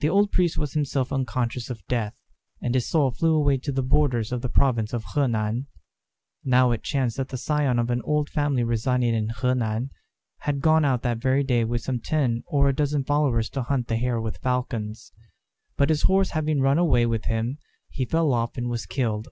[0.00, 2.18] The old priest was himself unconscious of death,
[2.60, 5.68] and his soul flew away to the borders of the province of Honan.
[6.42, 9.90] Now it chanced that the scion of an old family residing in Honan,
[10.38, 13.86] had gone out that very day with some ten or a dozen followers to hunt
[13.86, 15.12] the hare with falcons;
[15.76, 17.58] but his horse having run away with him
[17.88, 19.28] he fell off and was killed.